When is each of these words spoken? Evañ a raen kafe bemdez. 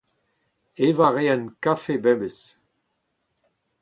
Evañ 0.87 1.07
a 1.07 1.09
raen 1.15 1.43
kafe 1.63 1.93
bemdez. 2.03 2.39